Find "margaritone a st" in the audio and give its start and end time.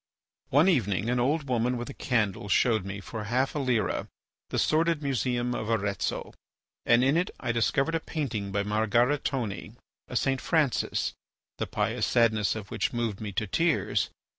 8.63-10.41